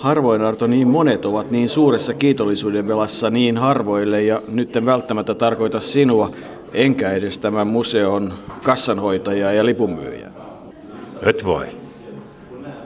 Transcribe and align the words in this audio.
Harvoin 0.00 0.42
Arto 0.42 0.66
niin 0.66 0.88
monet 0.88 1.24
ovat 1.24 1.50
niin 1.50 1.68
suuressa 1.68 2.14
kiitollisuuden 2.14 2.88
velassa 2.88 3.30
niin 3.30 3.56
harvoille 3.58 4.22
ja 4.22 4.42
nyt 4.48 4.76
en 4.76 4.86
välttämättä 4.86 5.34
tarkoita 5.34 5.80
sinua, 5.80 6.30
enkä 6.72 7.12
edes 7.12 7.38
tämän 7.38 7.66
museon 7.66 8.34
kassanhoitajaa 8.64 9.52
ja 9.52 9.64
lipunmyyjää. 9.64 10.30
Et 11.22 11.44
voi. 11.44 11.66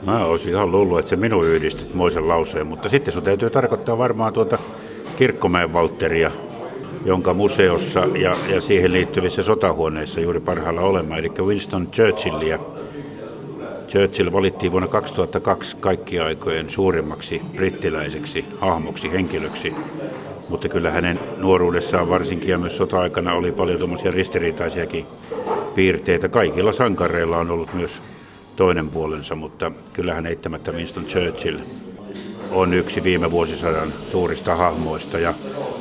Mä 0.05 0.25
olisin 0.25 0.51
ihan 0.51 0.71
luullut, 0.71 0.99
että 0.99 1.09
se 1.09 1.15
minun 1.15 1.45
yhdistit 1.45 1.93
moisen 1.93 2.27
lauseen, 2.27 2.67
mutta 2.67 2.89
sitten 2.89 3.13
sun 3.13 3.23
täytyy 3.23 3.49
tarkoittaa 3.49 3.97
varmaan 3.97 4.33
tuota 4.33 4.57
Kirkkomäen 5.17 5.73
Valtteria, 5.73 6.31
jonka 7.05 7.33
museossa 7.33 7.99
ja, 7.99 8.35
ja 8.53 8.61
siihen 8.61 8.93
liittyvissä 8.93 9.43
sotahuoneissa 9.43 10.19
juuri 10.19 10.39
parhaalla 10.39 10.81
olemme, 10.81 11.17
eli 11.17 11.29
Winston 11.29 11.87
Churchillia. 11.87 12.59
Churchill 13.95 14.31
valittiin 14.31 14.71
vuonna 14.71 14.87
2002 14.87 15.77
kaikkien 15.77 16.25
aikojen 16.25 16.69
suurimmaksi 16.69 17.41
brittiläiseksi 17.55 18.45
hahmoksi, 18.59 19.11
henkilöksi. 19.11 19.73
Mutta 20.49 20.69
kyllä 20.69 20.91
hänen 20.91 21.19
nuoruudessaan 21.37 22.09
varsinkin 22.09 22.49
ja 22.49 22.57
myös 22.57 22.77
sota-aikana 22.77 23.33
oli 23.33 23.51
paljon 23.51 23.79
tuommoisia 23.79 24.11
ristiriitaisiakin 24.11 25.05
piirteitä. 25.75 26.29
Kaikilla 26.29 26.71
sankareilla 26.71 27.37
on 27.37 27.51
ollut 27.51 27.73
myös 27.73 28.03
toinen 28.55 28.89
puolensa, 28.89 29.35
mutta 29.35 29.71
kyllähän 29.93 30.25
eittämättä 30.25 30.71
Winston 30.71 31.05
Churchill 31.05 31.59
on 32.51 32.73
yksi 32.73 33.03
viime 33.03 33.31
vuosisadan 33.31 33.93
suurista 34.11 34.55
hahmoista 34.55 35.19
ja 35.19 35.33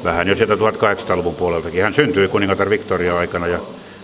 vähän 0.04 0.28
jo 0.28 0.34
sieltä 0.34 0.54
1800-luvun 0.54 1.34
puoleltakin. 1.34 1.82
Hän 1.82 1.94
syntyi 1.94 2.28
kuningatar 2.28 2.70
Victoria 2.70 3.18
aikana 3.18 3.46
ja 3.46 3.58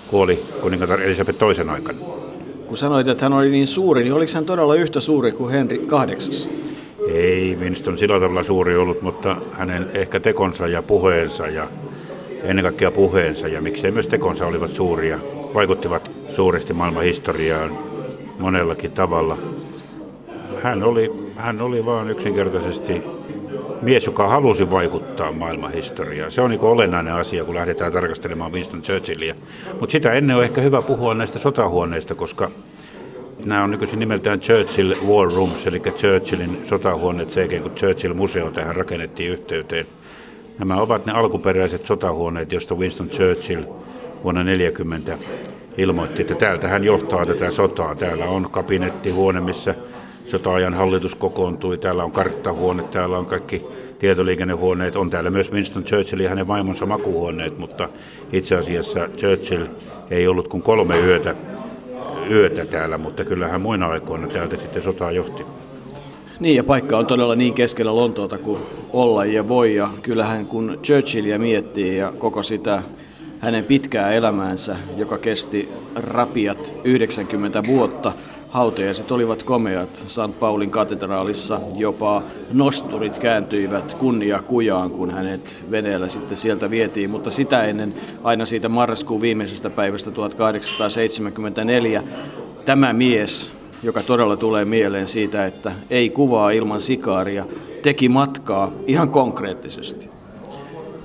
kuoli 0.08 0.42
kuningatar 0.60 1.00
Elisabeth 1.00 1.38
toisen 1.38 1.70
aikana. 1.70 2.29
Kun 2.70 2.76
sanoit, 2.76 3.08
että 3.08 3.24
hän 3.24 3.32
oli 3.32 3.50
niin 3.50 3.66
suuri, 3.66 4.02
niin 4.02 4.14
oliko 4.14 4.32
hän 4.34 4.44
todella 4.44 4.74
yhtä 4.74 5.00
suuri 5.00 5.32
kuin 5.32 5.52
Henry 5.52 5.76
VIII? 5.76 6.50
Ei 7.08 7.56
Winston 7.60 7.98
sillä 7.98 8.20
tavalla 8.20 8.42
suuri 8.42 8.76
ollut, 8.76 9.02
mutta 9.02 9.36
hänen 9.52 9.90
ehkä 9.94 10.20
tekonsa 10.20 10.68
ja 10.68 10.82
puheensa 10.82 11.46
ja 11.46 11.68
ennen 12.42 12.62
kaikkea 12.62 12.90
puheensa 12.90 13.48
ja 13.48 13.60
miksei 13.60 13.90
myös 13.90 14.06
tekonsa 14.06 14.46
olivat 14.46 14.72
suuria, 14.72 15.18
vaikuttivat 15.54 16.10
suuresti 16.28 16.72
maailman 16.72 17.02
historiaan 17.02 17.78
monellakin 18.38 18.92
tavalla. 18.92 19.38
Hän 20.62 20.82
oli, 20.82 21.12
hän 21.36 21.60
oli 21.60 21.84
vaan 21.84 22.10
yksinkertaisesti 22.10 23.02
mies, 23.82 24.06
joka 24.06 24.28
halusi 24.28 24.70
vaikuttaa 24.70 25.32
maailman 25.32 25.72
historiaan. 25.72 26.30
Se 26.30 26.40
on 26.40 26.50
niin 26.50 26.60
olennainen 26.60 27.14
asia, 27.14 27.44
kun 27.44 27.54
lähdetään 27.54 27.92
tarkastelemaan 27.92 28.52
Winston 28.52 28.82
Churchillia. 28.82 29.34
Mutta 29.80 29.92
sitä 29.92 30.12
ennen 30.12 30.36
on 30.36 30.44
ehkä 30.44 30.60
hyvä 30.60 30.82
puhua 30.82 31.14
näistä 31.14 31.38
sotahuoneista, 31.38 32.14
koska 32.14 32.50
nämä 33.44 33.64
on 33.64 33.70
nykyisin 33.70 33.98
nimeltään 33.98 34.40
Churchill 34.40 34.94
War 35.06 35.32
Rooms, 35.32 35.66
eli 35.66 35.80
Churchillin 35.80 36.60
sotahuoneet, 36.64 37.30
sekin 37.30 37.62
kun 37.62 37.72
Churchill-museo 37.72 38.50
tähän 38.50 38.76
rakennettiin 38.76 39.30
yhteyteen. 39.30 39.86
Nämä 40.58 40.80
ovat 40.80 41.06
ne 41.06 41.12
alkuperäiset 41.12 41.86
sotahuoneet, 41.86 42.52
joista 42.52 42.74
Winston 42.74 43.08
Churchill 43.08 43.62
vuonna 44.24 44.40
1940 44.40 45.18
ilmoitti, 45.76 46.22
että 46.22 46.34
täältä 46.34 46.68
hän 46.68 46.84
johtaa 46.84 47.26
tätä 47.26 47.50
sotaa. 47.50 47.94
Täällä 47.94 48.24
on 48.24 48.48
kabinettihuone, 48.50 49.40
missä 49.40 49.74
sota-ajan 50.30 50.74
hallitus 50.74 51.14
kokoontui. 51.14 51.78
Täällä 51.78 52.04
on 52.04 52.12
karttahuone, 52.12 52.82
täällä 52.82 53.18
on 53.18 53.26
kaikki 53.26 53.64
tietoliikennehuoneet. 53.98 54.96
On 54.96 55.10
täällä 55.10 55.30
myös 55.30 55.52
Winston 55.52 55.84
Churchill 55.84 56.20
ja 56.20 56.28
hänen 56.28 56.48
vaimonsa 56.48 56.86
makuhuoneet, 56.86 57.58
mutta 57.58 57.88
itse 58.32 58.56
asiassa 58.56 59.08
Churchill 59.16 59.66
ei 60.10 60.28
ollut 60.28 60.48
kuin 60.48 60.62
kolme 60.62 60.98
yötä, 61.00 61.34
yötä 62.30 62.64
täällä, 62.64 62.98
mutta 62.98 63.24
kyllähän 63.24 63.60
muina 63.60 63.86
aikoina 63.86 64.26
täältä 64.26 64.56
sitten 64.56 64.82
sotaa 64.82 65.12
johti. 65.12 65.42
Niin, 66.40 66.56
ja 66.56 66.64
paikka 66.64 66.98
on 66.98 67.06
todella 67.06 67.34
niin 67.34 67.54
keskellä 67.54 67.96
Lontoota 67.96 68.38
kuin 68.38 68.60
olla 68.92 69.24
ja 69.24 69.48
voi. 69.48 69.74
Ja 69.74 69.90
kyllähän 70.02 70.46
kun 70.46 70.78
Churchillia 70.82 71.38
miettii 71.38 71.96
ja 71.96 72.12
koko 72.18 72.42
sitä 72.42 72.82
hänen 73.40 73.64
pitkää 73.64 74.12
elämäänsä, 74.12 74.76
joka 74.96 75.18
kesti 75.18 75.68
rapiat 75.94 76.72
90 76.84 77.62
vuotta, 77.66 78.12
hautajaiset 78.50 79.12
olivat 79.12 79.42
komeat. 79.42 79.96
St. 79.96 80.40
Paulin 80.40 80.70
katedraalissa 80.70 81.60
jopa 81.74 82.22
nosturit 82.52 83.18
kääntyivät 83.18 83.94
kunnia 83.94 84.42
kujaan, 84.42 84.90
kun 84.90 85.10
hänet 85.10 85.64
veneellä 85.70 86.08
sitten 86.08 86.36
sieltä 86.36 86.70
vietiin, 86.70 87.10
mutta 87.10 87.30
sitä 87.30 87.64
ennen 87.64 87.94
aina 88.24 88.46
siitä 88.46 88.68
marraskuun 88.68 89.20
viimeisestä 89.20 89.70
päivästä 89.70 90.10
1874 90.10 92.02
tämä 92.64 92.92
mies, 92.92 93.52
joka 93.82 94.02
todella 94.02 94.36
tulee 94.36 94.64
mieleen 94.64 95.06
siitä, 95.06 95.46
että 95.46 95.72
ei 95.90 96.10
kuvaa 96.10 96.50
ilman 96.50 96.80
sikaaria, 96.80 97.46
teki 97.82 98.08
matkaa 98.08 98.72
ihan 98.86 99.08
konkreettisesti. 99.08 100.08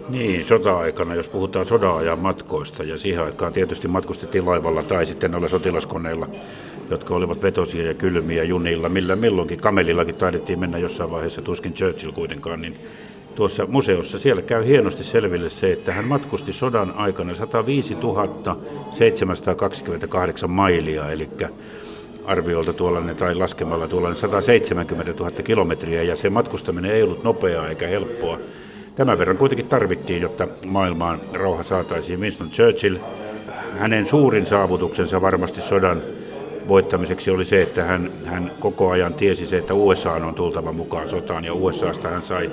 Niin, 0.10 0.46
sota-aikana, 0.46 1.16
jos 1.16 1.30
puhutaan 1.30 1.66
sodan-ajan 1.66 2.20
matkoista, 2.20 2.84
ja 2.84 2.98
siihen 2.98 3.24
aikaan 3.24 3.54
tietysti 3.54 3.88
matkustettiin 3.88 4.46
laivalla 4.46 4.84
tai 4.84 5.06
sitten 5.06 5.32
noilla 5.32 5.48
sotilaskoneilla, 5.48 6.28
jotka 6.90 7.16
olivat 7.16 7.42
vetosia 7.42 7.88
ja 7.88 7.94
kylmiä 7.94 8.44
junilla, 8.44 8.90
millä 8.90 9.16
milloinkin, 9.16 9.60
kamelillakin 9.60 10.16
taidettiin 10.16 10.60
mennä 10.60 10.78
jossain 10.78 11.12
vaiheessa, 11.12 11.42
tuskin 11.42 11.74
Churchill 11.74 12.12
kuitenkaan, 12.12 12.62
niin 12.62 12.76
tuossa 13.36 13.66
museossa 13.66 14.20
siellä 14.20 14.42
käy 14.42 14.66
hienosti 14.66 15.04
selville 15.04 15.50
se, 15.50 15.72
että 15.72 15.94
hän 15.94 16.06
matkusti 16.06 16.54
sodan 16.54 16.92
aikana 16.92 17.34
105 17.34 17.98
728 18.92 20.50
mailia, 20.50 21.12
eli 21.12 21.30
arviolta 22.26 22.74
tuollainen 22.74 23.16
tai 23.16 23.36
laskemalla 23.36 23.88
tuollainen 23.88 24.20
170 24.20 25.14
000 25.20 25.32
kilometriä, 25.32 26.04
ja 26.04 26.16
se 26.16 26.30
matkustaminen 26.30 26.92
ei 26.92 27.04
ollut 27.04 27.24
nopeaa 27.24 27.70
eikä 27.70 27.88
helppoa. 27.88 28.40
Tämän 28.96 29.18
verran 29.18 29.38
kuitenkin 29.38 29.68
tarvittiin, 29.68 30.22
jotta 30.22 30.48
maailmaan 30.68 31.22
rauha 31.34 31.64
saataisiin. 31.64 32.20
Winston 32.20 32.50
Churchill, 32.50 32.98
hänen 33.80 34.06
suurin 34.06 34.46
saavutuksensa 34.46 35.22
varmasti 35.22 35.62
sodan 35.62 36.02
voittamiseksi 36.68 37.32
oli 37.32 37.46
se, 37.46 37.62
että 37.62 37.84
hän, 37.84 38.12
hän 38.26 38.52
koko 38.60 38.90
ajan 38.90 39.14
tiesi 39.14 39.48
se, 39.48 39.58
että 39.58 39.74
USA 39.74 40.12
on 40.12 40.36
tultava 40.36 40.72
mukaan 40.72 41.10
sotaan 41.10 41.46
ja 41.46 41.54
USAsta 41.54 42.10
hän 42.10 42.22
sai, 42.22 42.52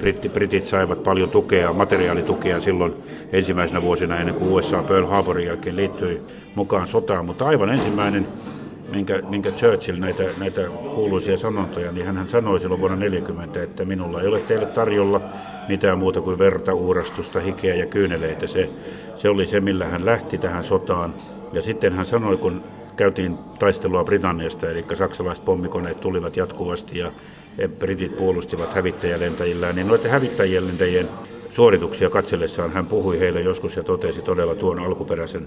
britti, 0.00 0.28
britit 0.28 0.64
saivat 0.64 1.02
paljon 1.02 1.30
tukea, 1.30 1.72
materiaalitukea 1.72 2.60
silloin 2.60 2.94
ensimmäisenä 3.32 3.82
vuosina 3.82 4.16
ennen 4.16 4.34
kuin 4.34 4.52
USA 4.52 4.82
Pearl 4.82 5.06
Harborin 5.06 5.46
jälkeen 5.46 5.76
liittyi 5.76 6.22
mukaan 6.54 6.86
sotaan, 6.86 7.24
mutta 7.24 7.46
aivan 7.46 7.70
ensimmäinen 7.70 8.26
minkä, 8.92 9.22
minkä 9.28 9.50
Churchill 9.50 9.98
näitä, 9.98 10.22
näitä 10.38 10.62
kuuluisia 10.94 11.38
sanontoja, 11.38 11.92
niin 11.92 12.06
hän 12.06 12.28
sanoi 12.28 12.60
silloin 12.60 12.80
vuonna 12.80 12.96
40, 12.96 13.62
että 13.62 13.84
minulla 13.84 14.20
ei 14.20 14.26
ole 14.26 14.40
teille 14.40 14.66
tarjolla 14.66 15.20
mitään 15.68 15.98
muuta 15.98 16.20
kuin 16.20 16.38
verta, 16.38 16.74
uurastusta, 16.74 17.40
hikeä 17.40 17.74
ja 17.74 17.86
kyyneleitä. 17.86 18.46
Se, 18.46 18.68
se 19.16 19.28
oli 19.28 19.46
se, 19.46 19.60
millä 19.60 19.84
hän 19.84 20.04
lähti 20.06 20.38
tähän 20.38 20.64
sotaan. 20.64 21.14
Ja 21.52 21.62
sitten 21.62 21.92
hän 21.92 22.06
sanoi, 22.06 22.36
kun 22.36 22.62
käytiin 22.96 23.38
taistelua 23.58 24.04
Britanniasta, 24.04 24.70
eli 24.70 24.84
saksalaiset 24.94 25.44
pommikoneet 25.44 26.00
tulivat 26.00 26.36
jatkuvasti 26.36 26.98
ja 26.98 27.12
britit 27.78 28.16
puolustivat 28.16 28.74
hävittäjälentäjillään, 28.74 29.74
niin 29.74 29.88
noiden 29.88 30.10
hävittäjälentäjien 30.10 31.08
suorituksia 31.50 32.10
katsellessaan 32.10 32.72
hän 32.72 32.86
puhui 32.86 33.20
heille 33.20 33.40
joskus 33.40 33.76
ja 33.76 33.82
totesi 33.82 34.22
todella 34.22 34.54
tuon 34.54 34.78
alkuperäisen 34.78 35.46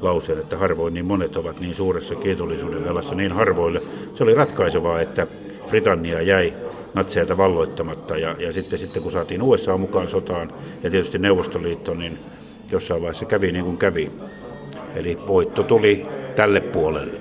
lauseen, 0.00 0.38
että 0.38 0.56
harvoin 0.56 0.94
niin 0.94 1.06
monet 1.06 1.36
ovat 1.36 1.60
niin 1.60 1.74
suuressa 1.74 2.14
kiitollisuuden 2.14 2.84
velassa 2.84 3.14
niin 3.14 3.32
harvoille. 3.32 3.82
Se 4.14 4.22
oli 4.22 4.34
ratkaisevaa, 4.34 5.00
että 5.00 5.26
Britannia 5.68 6.22
jäi 6.22 6.54
natseilta 6.94 7.36
valloittamatta 7.36 8.18
ja, 8.18 8.36
ja 8.38 8.52
sitten, 8.52 8.78
sitten 8.78 9.02
kun 9.02 9.12
saatiin 9.12 9.42
USA 9.42 9.76
mukaan 9.76 10.08
sotaan 10.08 10.52
ja 10.82 10.90
tietysti 10.90 11.18
Neuvostoliitto, 11.18 11.94
niin 11.94 12.18
jossain 12.70 13.00
vaiheessa 13.00 13.24
kävi 13.24 13.52
niin 13.52 13.64
kuin 13.64 13.78
kävi. 13.78 14.10
Eli 14.94 15.18
voitto 15.26 15.62
tuli 15.62 16.06
tälle 16.38 16.60
puolelle. 16.60 17.20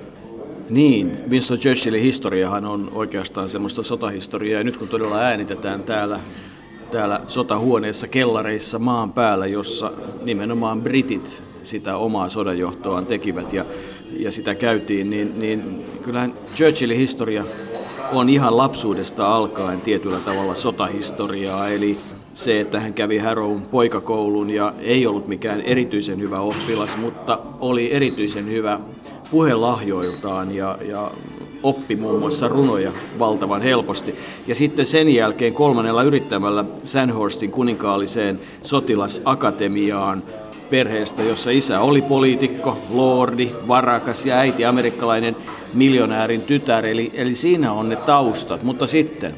Niin, 0.70 1.18
Winston 1.30 1.58
Churchillin 1.58 2.02
historiahan 2.02 2.66
on 2.66 2.92
oikeastaan 2.96 3.48
semmoista 3.48 3.84
sotahistoriaa, 3.84 4.60
ja 4.60 4.64
nyt 4.64 4.78
kun 4.78 4.88
todella 4.88 5.18
äänitetään 5.18 5.84
täällä, 5.84 6.20
täällä 6.92 7.22
sotahuoneessa, 7.28 8.08
kellareissa 8.08 8.80
maan 8.80 9.14
päällä, 9.14 9.48
jossa 9.48 9.92
nimenomaan 10.22 10.82
britit 10.82 11.44
sitä 11.64 11.98
omaa 11.98 12.30
sodanjohtoaan 12.30 13.06
tekivät 13.06 13.54
ja, 13.54 13.66
ja 14.20 14.32
sitä 14.32 14.56
käytiin, 14.56 15.10
niin, 15.10 15.40
niin 15.40 15.86
kyllähän 16.02 16.34
Churchillin 16.56 16.98
historia 16.98 17.46
on 18.14 18.30
ihan 18.30 18.58
lapsuudesta 18.58 19.36
alkaen 19.36 19.82
tietyllä 19.82 20.20
tavalla 20.20 20.56
sotahistoriaa, 20.56 21.70
eli 21.70 21.98
se, 22.38 22.60
että 22.60 22.80
hän 22.80 22.94
kävi 22.94 23.18
Harrown 23.18 23.62
poikakoulun 23.62 24.50
ja 24.50 24.74
ei 24.80 25.08
ollut 25.08 25.28
mikään 25.28 25.62
erityisen 25.62 26.20
hyvä 26.20 26.40
oppilas, 26.40 26.98
mutta 26.98 27.40
oli 27.60 27.94
erityisen 27.94 28.52
hyvä 28.52 28.80
puhelahjoiltaan 29.32 30.56
ja, 30.56 30.78
ja 30.88 31.12
oppi 31.64 31.96
muun 31.96 32.20
muassa 32.20 32.48
runoja 32.48 32.92
valtavan 33.20 33.62
helposti. 33.62 34.16
Ja 34.48 34.56
sitten 34.56 34.86
sen 34.86 35.10
jälkeen 35.10 35.54
kolmannella 35.54 36.04
yrittämällä 36.04 36.66
Sandhorstin 36.84 37.52
kuninkaalliseen 37.52 38.40
sotilasakatemiaan 38.62 40.24
perheestä, 40.70 41.24
jossa 41.24 41.52
isä 41.52 41.80
oli 41.80 42.02
poliitikko, 42.02 42.78
lordi, 42.90 43.52
varakas 43.68 44.26
ja 44.26 44.38
äiti 44.38 44.66
amerikkalainen 44.66 45.36
miljonäärin 45.74 46.42
tytär. 46.42 46.86
Eli, 46.86 47.12
eli 47.14 47.36
siinä 47.36 47.74
on 47.74 47.90
ne 47.90 47.96
taustat. 47.96 48.64
Mutta 48.64 48.86
sitten 48.88 49.36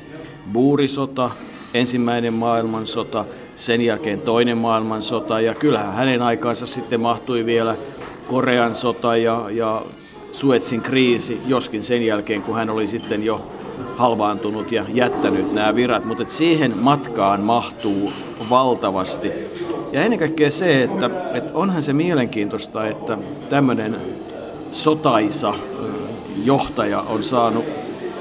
buurisota, 0.53 1.31
ensimmäinen 1.73 2.33
maailmansota, 2.33 3.25
sen 3.55 3.81
jälkeen 3.81 4.21
toinen 4.21 4.57
maailmansota 4.57 5.41
ja 5.41 5.55
kyllähän 5.55 5.93
hänen 5.93 6.21
aikaansa 6.21 6.65
sitten 6.65 6.99
mahtui 6.99 7.45
vielä 7.45 7.75
Korean 8.27 8.75
sota 8.75 9.17
ja, 9.17 9.45
ja 9.49 9.85
Suetsin 10.31 10.81
kriisi, 10.81 11.41
joskin 11.47 11.83
sen 11.83 12.05
jälkeen 12.05 12.41
kun 12.41 12.55
hän 12.55 12.69
oli 12.69 12.87
sitten 12.87 13.23
jo 13.23 13.51
halvaantunut 13.95 14.71
ja 14.71 14.85
jättänyt 14.93 15.53
nämä 15.53 15.75
virat, 15.75 16.05
mutta 16.05 16.23
siihen 16.27 16.77
matkaan 16.77 17.41
mahtuu 17.41 18.11
valtavasti. 18.49 19.31
Ja 19.91 20.03
ennen 20.03 20.19
kaikkea 20.19 20.51
se, 20.51 20.83
että, 20.83 21.09
että 21.33 21.49
onhan 21.53 21.83
se 21.83 21.93
mielenkiintoista, 21.93 22.87
että 22.87 23.17
tämmöinen 23.49 23.95
sotaisa 24.71 25.53
johtaja 26.43 26.99
on 26.99 27.23
saanut 27.23 27.65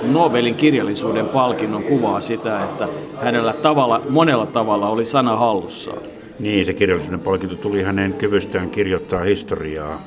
Nobelin 0.02 0.54
kirjallisuuden 0.54 1.28
palkinnon 1.28 1.82
kuvaa 1.82 2.20
sitä, 2.20 2.64
että 2.64 2.88
hänellä 3.22 3.52
tavalla, 3.52 4.02
monella 4.08 4.46
tavalla 4.46 4.88
oli 4.88 5.04
sana 5.04 5.36
hallussaan. 5.36 6.02
Niin, 6.38 6.64
se 6.64 6.74
kirjallisuuden 6.74 7.20
palkinto 7.20 7.56
tuli 7.56 7.82
hänen 7.82 8.12
kyvystään 8.12 8.70
kirjoittaa 8.70 9.20
historiaa. 9.20 10.02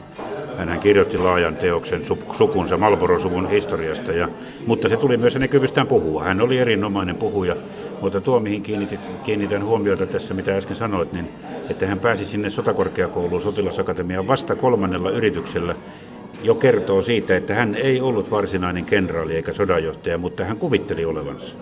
Hän 0.58 0.80
kirjoitti 0.80 1.18
laajan 1.18 1.56
teoksen 1.56 2.02
sukunsa, 2.34 2.78
Malboro-suvun 2.78 3.50
historiasta, 3.50 4.12
ja, 4.12 4.30
mutta 4.66 4.90
se 4.90 4.98
tuli 4.98 5.18
myös 5.18 5.34
hänen 5.34 5.50
kyvystään 5.50 5.88
puhua. 5.88 6.24
Hän 6.24 6.42
oli 6.42 6.58
erinomainen 6.58 7.16
puhuja, 7.16 7.56
mutta 8.02 8.22
tuo, 8.22 8.40
mihin 8.40 8.64
kiinnitit, 8.64 9.00
kiinnitän 9.24 9.66
huomiota 9.66 10.06
tässä, 10.06 10.34
mitä 10.34 10.58
äsken 10.58 10.76
sanoit, 10.76 11.14
niin 11.14 11.30
että 11.70 11.88
hän 11.88 12.00
pääsi 12.00 12.26
sinne 12.26 12.50
sotakorkeakouluun 12.50 13.42
sotilasakatemiaan 13.42 14.28
vasta 14.28 14.56
kolmannella 14.56 15.10
yrityksellä, 15.10 15.76
jo 16.44 16.56
kertoo 16.56 17.02
siitä, 17.02 17.36
että 17.36 17.56
hän 17.56 17.76
ei 17.76 18.02
ollut 18.02 18.32
varsinainen 18.32 18.86
kenraali 18.86 19.36
eikä 19.36 19.54
sodanjohtaja, 19.54 20.18
mutta 20.18 20.46
hän 20.46 20.58
kuvitteli 20.58 21.06
olevansa. 21.06 21.56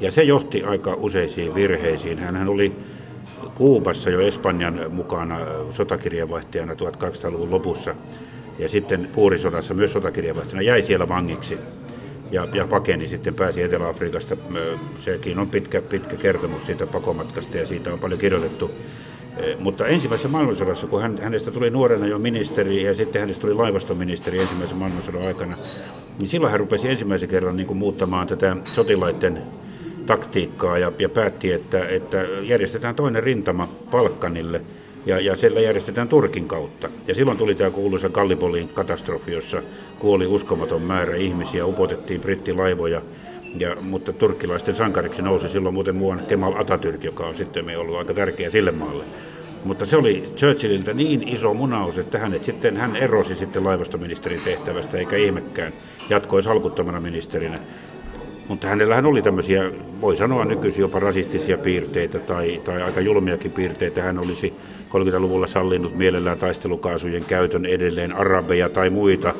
Ja 0.00 0.10
se 0.10 0.22
johti 0.22 0.64
aika 0.64 0.94
useisiin 0.94 1.54
virheisiin. 1.54 2.18
Hän 2.18 2.48
oli 2.48 2.72
Kuubassa 3.54 4.10
jo 4.10 4.20
Espanjan 4.20 4.80
mukana 4.90 5.38
sotakirjavaihtajana 5.70 6.74
1800-luvun 6.74 7.50
lopussa 7.50 7.94
ja 8.58 8.68
sitten 8.68 9.08
Puurisodassa 9.12 9.74
myös 9.74 9.92
sotakirjavaihtajana 9.92 10.62
jäi 10.62 10.82
siellä 10.82 11.08
vangiksi 11.08 11.58
ja, 12.30 12.48
ja 12.54 12.66
pakeni 12.66 13.06
sitten, 13.06 13.34
pääsi 13.34 13.62
Etelä-Afrikasta. 13.62 14.36
Sekin 14.98 15.38
on 15.38 15.48
pitkä, 15.48 15.82
pitkä 15.82 16.16
kertomus 16.16 16.66
siitä 16.66 16.86
pakomatkasta 16.86 17.56
ja 17.56 17.66
siitä 17.66 17.92
on 17.92 17.98
paljon 17.98 18.20
kirjoitettu. 18.20 18.70
Mutta 19.58 19.86
ensimmäisessä 19.86 20.28
maailmansodassa, 20.28 20.86
kun 20.86 21.02
hän, 21.02 21.18
hänestä 21.22 21.50
tuli 21.50 21.70
nuorena 21.70 22.06
jo 22.06 22.18
ministeri 22.18 22.82
ja 22.82 22.94
sitten 22.94 23.20
hänestä 23.20 23.40
tuli 23.40 23.54
laivastoministeri 23.54 24.40
ensimmäisen 24.40 24.76
maailmansodan 24.76 25.26
aikana, 25.26 25.56
niin 26.18 26.28
silloin 26.28 26.50
hän 26.50 26.60
rupesi 26.60 26.88
ensimmäisen 26.88 27.28
kerran 27.28 27.56
niin 27.56 27.66
kuin 27.66 27.76
muuttamaan 27.76 28.26
tätä 28.26 28.56
sotilaiden 28.64 29.42
taktiikkaa 30.06 30.78
ja, 30.78 30.92
ja 30.98 31.08
päätti, 31.08 31.52
että, 31.52 31.88
että 31.88 32.22
järjestetään 32.42 32.94
toinen 32.94 33.22
rintama 33.22 33.68
Palkkanille 33.90 34.60
ja, 35.06 35.20
ja 35.20 35.36
siellä 35.36 35.60
järjestetään 35.60 36.08
Turkin 36.08 36.48
kautta. 36.48 36.88
Ja 37.06 37.14
silloin 37.14 37.38
tuli 37.38 37.54
tämä 37.54 37.70
kuuluisa 37.70 38.08
Gallipolin 38.08 38.68
katastrofi, 38.68 39.32
jossa 39.32 39.62
kuoli 39.98 40.26
uskomaton 40.26 40.82
määrä 40.82 41.16
ihmisiä, 41.16 41.66
upotettiin 41.66 42.20
brittilaivoja, 42.20 43.02
ja, 43.58 43.76
mutta 43.80 44.12
turkkilaisten 44.12 44.76
sankariksi 44.76 45.22
nousi 45.22 45.48
silloin 45.48 45.74
muuten 45.74 45.96
muuan 45.96 46.22
Kemal 46.28 46.52
Atatürk, 46.52 47.04
joka 47.04 47.26
on 47.26 47.34
sitten 47.34 47.78
ollut 47.78 47.96
aika 47.96 48.14
tärkeä 48.14 48.50
sille 48.50 48.70
maalle. 48.70 49.04
Mutta 49.64 49.86
se 49.86 49.96
oli 49.96 50.32
Churchilliltä 50.36 50.94
niin 50.94 51.28
iso 51.28 51.54
munaus, 51.54 51.98
että 51.98 52.18
hänet 52.18 52.44
sitten, 52.44 52.76
hän 52.76 52.96
erosi 52.96 53.34
sitten 53.34 53.64
laivastoministerin 53.64 54.40
tehtävästä, 54.44 54.98
eikä 54.98 55.16
ihmekään 55.16 55.72
jatkoi 56.10 56.42
salkuttomana 56.42 57.00
ministerinä. 57.00 57.60
Mutta 58.48 58.68
hänellähän 58.68 59.06
oli 59.06 59.22
tämmöisiä, 59.22 59.70
voi 60.00 60.16
sanoa 60.16 60.44
nykyisin 60.44 60.80
jopa 60.80 61.00
rasistisia 61.00 61.58
piirteitä 61.58 62.18
tai, 62.18 62.60
tai 62.64 62.82
aika 62.82 63.00
julmiakin 63.00 63.52
piirteitä. 63.52 64.02
Hän 64.02 64.18
olisi 64.18 64.54
30-luvulla 64.88 65.46
sallinut 65.46 65.96
mielellään 65.96 66.38
taistelukaasujen 66.38 67.24
käytön 67.24 67.66
edelleen 67.66 68.12
arabeja 68.12 68.68
tai 68.68 68.90
muita 68.90 69.34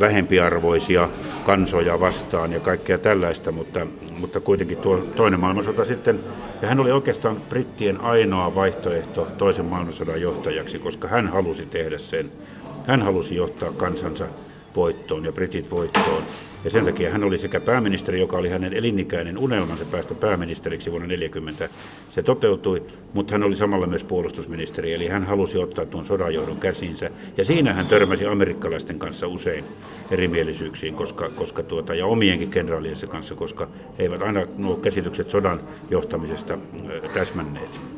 vähempiarvoisia 0.00 1.08
kansoja 1.48 2.00
vastaan 2.00 2.52
ja 2.52 2.60
kaikkea 2.60 2.98
tällaista, 2.98 3.52
mutta, 3.52 3.86
mutta 4.18 4.40
kuitenkin 4.40 4.78
tuo 4.78 4.96
toinen 4.96 5.40
maailmansota 5.40 5.84
sitten, 5.84 6.20
ja 6.62 6.68
hän 6.68 6.80
oli 6.80 6.90
oikeastaan 6.92 7.36
brittien 7.48 8.00
ainoa 8.00 8.54
vaihtoehto 8.54 9.28
toisen 9.38 9.64
maailmansodan 9.64 10.20
johtajaksi, 10.20 10.78
koska 10.78 11.08
hän 11.08 11.28
halusi 11.28 11.66
tehdä 11.66 11.98
sen. 11.98 12.32
Hän 12.86 13.02
halusi 13.02 13.36
johtaa 13.36 13.72
kansansa 13.72 14.26
voittoon 14.76 15.24
ja 15.24 15.32
britit 15.32 15.70
voittoon. 15.70 16.22
Ja 16.64 16.70
sen 16.70 16.84
takia 16.84 17.10
hän 17.10 17.24
oli 17.24 17.38
sekä 17.38 17.60
pääministeri, 17.60 18.20
joka 18.20 18.36
oli 18.36 18.48
hänen 18.48 18.72
elinikäinen 18.72 19.38
unelmansa 19.38 19.84
päästä 19.84 20.14
pääministeriksi 20.14 20.90
vuonna 20.90 21.08
1940. 21.08 21.68
Se 22.10 22.22
toteutui, 22.22 22.82
mutta 23.14 23.34
hän 23.34 23.42
oli 23.42 23.56
samalla 23.56 23.86
myös 23.86 24.04
puolustusministeri, 24.04 24.94
eli 24.94 25.08
hän 25.08 25.24
halusi 25.24 25.58
ottaa 25.58 25.86
tuon 25.86 26.04
sodanjohdon 26.04 26.56
käsinsä. 26.56 27.10
Ja 27.36 27.44
siinä 27.44 27.72
hän 27.72 27.86
törmäsi 27.86 28.26
amerikkalaisten 28.26 28.98
kanssa 28.98 29.26
usein 29.26 29.64
erimielisyyksiin 30.10 30.94
koska, 30.94 31.28
koska 31.28 31.62
tuota, 31.62 31.94
ja 31.94 32.06
omienkin 32.06 32.50
kenraaliensa 32.50 33.06
kanssa, 33.06 33.34
koska 33.34 33.68
he 33.98 34.02
eivät 34.02 34.22
aina 34.22 34.46
nuo 34.56 34.76
käsitykset 34.76 35.30
sodan 35.30 35.60
johtamisesta 35.90 36.58
täsmänneet. 37.14 37.97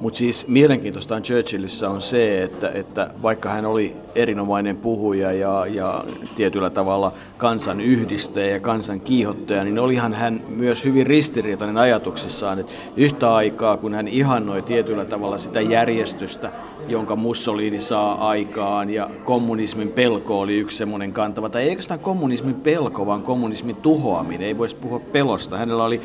Mutta 0.00 0.18
siis 0.18 0.48
mielenkiintoista 0.48 1.20
Churchillissä 1.20 1.90
on 1.90 2.00
se, 2.00 2.42
että, 2.42 2.70
että 2.70 3.10
vaikka 3.22 3.48
hän 3.48 3.66
oli 3.66 3.96
erinomainen 4.14 4.76
puhuja 4.76 5.32
ja, 5.32 5.66
ja 5.66 6.04
tietyllä 6.36 6.70
tavalla 6.70 7.12
kansan 7.38 7.80
yhdistäjä 7.80 8.46
ja 8.46 8.60
kansan 8.60 9.00
kiihottaja, 9.00 9.64
niin 9.64 9.78
olihan 9.78 10.14
hän 10.14 10.40
myös 10.48 10.84
hyvin 10.84 11.06
ristiriitainen 11.06 11.78
ajatuksissaan, 11.78 12.58
että 12.58 12.72
yhtä 12.96 13.34
aikaa 13.34 13.76
kun 13.76 13.94
hän 13.94 14.08
ihannoi 14.08 14.62
tietyllä 14.62 15.04
tavalla 15.04 15.38
sitä 15.38 15.60
järjestystä, 15.60 16.52
jonka 16.88 17.16
Mussolini 17.16 17.80
saa 17.80 18.28
aikaan 18.28 18.90
ja 18.90 19.10
kommunismin 19.24 19.88
pelko 19.88 20.40
oli 20.40 20.58
yksi 20.58 20.76
semmoinen 20.76 21.12
kantava, 21.12 21.48
tai 21.48 21.62
eikö 21.62 21.82
sitä 21.82 21.98
kommunismin 21.98 22.54
pelko, 22.54 23.06
vaan 23.06 23.22
kommunismin 23.22 23.76
tuhoaminen, 23.76 24.46
ei 24.46 24.58
voisi 24.58 24.76
puhua 24.76 25.00
pelosta. 25.12 25.56
Hänellä 25.56 25.84
oli 25.84 26.00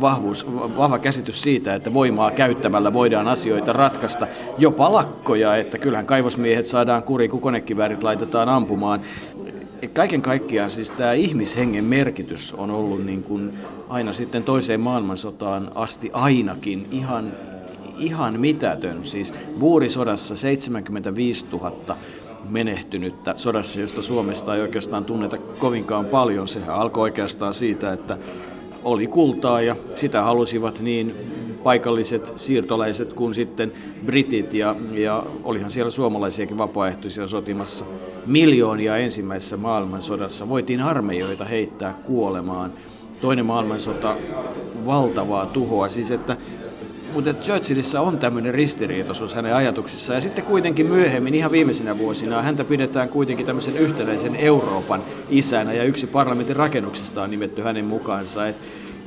vahvuus, 0.00 0.46
vahva 0.76 0.98
käsitys 0.98 1.42
siitä, 1.42 1.74
että 1.74 1.94
voimaa 1.94 2.30
käyttämällä 2.30 2.92
voidaan 2.92 3.28
asioita 3.28 3.72
ratkaista, 3.72 4.26
jopa 4.58 4.92
lakkoja, 4.92 5.56
että 5.56 5.78
kyllähän 5.78 6.06
kaivosmiehet 6.06 6.66
saadaan 6.66 7.02
kuri, 7.02 7.28
kun 7.28 7.40
konekiväärit 7.40 8.02
laitetaan 8.02 8.48
ampumaan. 8.48 9.00
Kaiken 9.92 10.22
kaikkiaan 10.22 10.70
siis 10.70 10.90
tämä 10.90 11.12
ihmishengen 11.12 11.84
merkitys 11.84 12.54
on 12.54 12.70
ollut 12.70 13.04
niin 13.04 13.22
kuin 13.22 13.52
aina 13.88 14.12
sitten 14.12 14.42
toiseen 14.42 14.80
maailmansotaan 14.80 15.72
asti 15.74 16.10
ainakin 16.12 16.88
ihan, 16.90 17.32
ihan 17.98 18.40
mitätön. 18.40 19.06
Siis 19.06 19.34
Buurisodassa 19.58 20.36
75 20.36 21.46
000 21.52 21.96
menehtynyttä 22.48 23.34
sodassa, 23.36 23.80
josta 23.80 24.02
Suomesta 24.02 24.54
ei 24.54 24.62
oikeastaan 24.62 25.04
tunneta 25.04 25.38
kovinkaan 25.38 26.04
paljon. 26.04 26.48
Sehän 26.48 26.74
alkoi 26.74 27.02
oikeastaan 27.02 27.54
siitä, 27.54 27.92
että 27.92 28.18
oli 28.84 29.06
kultaa 29.06 29.60
ja 29.60 29.76
sitä 29.94 30.22
halusivat 30.22 30.80
niin 30.80 31.14
paikalliset 31.62 32.32
siirtolaiset 32.36 33.12
kuin 33.12 33.34
sitten 33.34 33.72
britit 34.06 34.54
ja, 34.54 34.76
ja 34.92 35.26
olihan 35.44 35.70
siellä 35.70 35.90
suomalaisiakin 35.90 36.58
vapaaehtoisia 36.58 37.26
sotimassa. 37.26 37.84
Miljoonia 38.26 38.96
ensimmäisessä 38.96 39.56
maailmansodassa 39.56 40.48
voitiin 40.48 40.80
armeijoita 40.80 41.44
heittää 41.44 41.94
kuolemaan. 42.04 42.72
Toinen 43.20 43.46
maailmansota 43.46 44.16
valtavaa 44.86 45.46
tuhoa, 45.46 45.88
siis 45.88 46.10
että 46.10 46.36
mutta 47.12 47.34
Churchillissa 47.34 48.00
on 48.00 48.18
tämmöinen 48.18 48.54
ristiriitaisuus 48.54 49.34
hänen 49.34 49.54
ajatuksissaan. 49.54 50.16
Ja 50.16 50.20
sitten 50.20 50.44
kuitenkin 50.44 50.86
myöhemmin, 50.86 51.34
ihan 51.34 51.52
viimeisinä 51.52 51.98
vuosina, 51.98 52.42
häntä 52.42 52.64
pidetään 52.64 53.08
kuitenkin 53.08 53.46
tämmöisen 53.46 53.76
yhtenäisen 53.76 54.36
Euroopan 54.36 55.02
isänä. 55.30 55.72
Ja 55.72 55.84
yksi 55.84 56.06
parlamentin 56.06 56.56
rakennuksesta 56.56 57.22
on 57.22 57.30
nimetty 57.30 57.62
hänen 57.62 57.84
mukaansa. 57.84 58.48
Et 58.48 58.56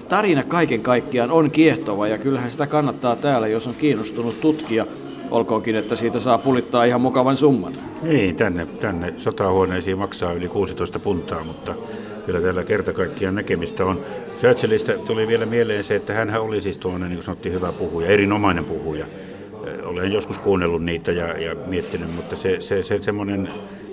tarina 0.10 0.44
kaiken 0.44 0.82
kaikkiaan 0.82 1.32
on 1.32 1.52
kiehtova 1.52 2.08
ja 2.08 2.18
kyllähän 2.18 2.52
sitä 2.52 2.68
kannattaa 2.68 3.16
täällä, 3.16 3.48
jos 3.48 3.68
on 3.68 3.76
kiinnostunut 3.76 4.42
tutkia. 4.42 4.86
Olkoonkin, 5.32 5.76
että 5.76 5.96
siitä 5.96 6.20
saa 6.20 6.38
pulittaa 6.38 6.86
ihan 6.86 7.02
mukavan 7.02 7.38
summan. 7.38 7.74
Niin, 8.02 8.36
tänne, 8.36 8.66
tänne 8.66 9.14
sotahuoneisiin 9.18 9.98
maksaa 9.98 10.34
yli 10.34 10.50
16 10.50 11.00
puntaa, 11.00 11.44
mutta 11.44 11.76
kyllä 12.26 12.42
täällä 12.42 12.64
kerta 12.64 12.94
kaikkiaan 12.94 13.36
näkemistä 13.36 13.86
on. 13.86 14.00
Churchillista 14.40 14.94
tuli 14.94 15.28
vielä 15.28 15.46
mieleen 15.46 15.84
se, 15.84 15.96
että 15.96 16.14
hän 16.14 16.42
oli 16.42 16.62
siis 16.62 16.78
tuollainen, 16.78 17.10
niin 17.10 17.18
kuin 17.18 17.26
sanottiin, 17.26 17.56
hyvä 17.56 17.72
puhuja, 17.72 18.08
erinomainen 18.08 18.66
puhuja. 18.66 19.06
Olen 19.84 20.14
joskus 20.14 20.38
kuunnellut 20.38 20.84
niitä 20.84 21.12
ja, 21.12 21.42
ja 21.42 21.56
miettinyt, 21.56 22.16
mutta 22.16 22.36
se, 22.36 22.62
se, 22.62 22.84
se 22.84 23.00
semmoinen 23.02 23.48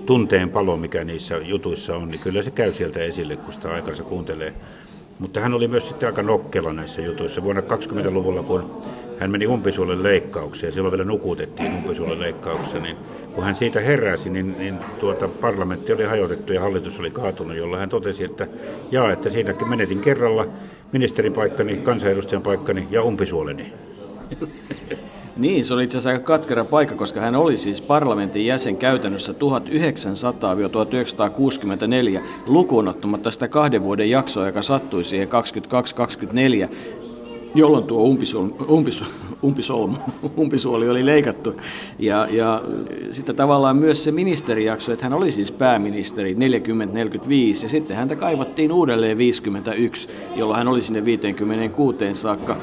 tunteen 0.07 0.51
palo, 0.51 0.77
mikä 0.77 1.05
niissä 1.05 1.37
jutuissa 1.37 1.97
on, 1.97 2.09
niin 2.09 2.21
kyllä 2.21 2.43
se 2.43 2.51
käy 2.51 2.73
sieltä 2.73 3.01
esille, 3.01 3.37
kun 3.37 3.53
sitä 3.53 3.73
aikansa 3.73 4.03
kuuntelee. 4.03 4.53
Mutta 5.19 5.41
hän 5.41 5.55
oli 5.55 5.69
myös 5.69 5.89
sitten 5.89 6.07
aika 6.07 6.23
nokkela 6.23 6.73
näissä 6.73 7.03
jutuissa. 7.03 7.43
Vuonna 7.43 7.63
20-luvulla, 7.63 8.43
kun 8.43 8.83
hän 9.23 9.31
meni 9.31 9.47
umpisuolen 9.47 10.03
leikkaukseen, 10.03 10.73
silloin 10.73 10.93
vielä 10.93 11.05
nukutettiin 11.05 11.75
umpisuolen 11.75 12.21
leikkauksessa, 12.21 12.79
niin 12.79 12.97
kun 13.35 13.45
hän 13.45 13.57
siitä 13.57 13.81
heräsi, 13.81 14.31
niin, 14.31 14.59
niin 14.59 14.79
tuota, 15.01 15.29
parlamentti 15.29 15.93
oli 15.93 16.05
hajotettu 16.05 16.53
ja 16.53 16.61
hallitus 16.61 17.01
oli 17.01 17.11
kaatunut, 17.11 17.57
jolla 17.57 17.79
hän 17.79 17.89
totesi, 17.89 18.25
että 18.25 18.47
jaa, 18.91 19.13
että 19.13 19.29
siinäkin 19.29 19.69
menetin 19.69 20.01
kerralla 20.01 20.47
ministeripaikkani, 20.93 21.77
kansanedustajan 21.77 22.43
paikkani 22.43 22.89
ja 22.91 23.03
umpisuoleni. 23.03 23.73
Niin, 25.37 25.65
se 25.65 25.75
oli 25.75 25.85
itse 25.85 25.99
asiassa 25.99 26.11
aika 26.11 26.25
katkera 26.25 26.65
paikka, 26.65 26.95
koska 26.95 27.21
hän 27.21 27.37
oli 27.37 27.57
siis 27.57 27.83
parlamentin 27.83 28.47
jäsen 28.47 28.77
käytännössä 28.77 29.33
1900-1964, 29.33 29.37
lukuun 32.47 32.89
ottamatta 32.89 33.31
sitä 33.31 33.49
kahden 33.49 33.83
vuoden 33.83 34.11
jaksoa, 34.11 34.47
joka 34.47 34.63
sattui 34.63 35.05
siihen 35.05 35.29
22-24, 36.67 36.69
jolloin 37.55 37.85
tuo 37.85 38.03
umpisolmu, 38.03 38.55
umpisolmu, 39.43 39.97
umpisuoli 40.39 40.89
oli 40.89 41.07
leikattu. 41.07 41.55
Ja, 41.99 42.27
ja 42.31 42.63
sitten 43.11 43.37
tavallaan 43.37 43.77
myös 43.77 44.05
se 44.05 44.13
ministerijakso, 44.13 44.93
että 44.93 45.05
hän 45.05 45.13
oli 45.13 45.33
siis 45.33 45.53
pääministeri 45.53 46.35
40-45, 46.35 46.39
ja 47.63 47.69
sitten 47.69 47.97
häntä 47.97 48.17
kaivattiin 48.17 48.73
uudelleen 48.73 49.19
51, 49.19 50.09
jolloin 50.37 50.59
hän 50.59 50.69
oli 50.69 50.83
sinne 50.83 51.05
56 51.05 51.97
saakka 52.13 52.57